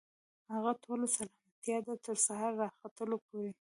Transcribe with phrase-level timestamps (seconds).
[0.53, 3.51] هغه ټوله سلامتيا ده، تر سهار راختلو پوري